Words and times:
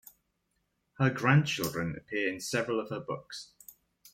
Her 0.97 1.11
grandchildren 1.11 1.95
appear 1.95 2.27
in 2.33 2.39
several 2.39 2.79
of 2.79 2.89
her 2.89 3.01
books. 3.01 3.51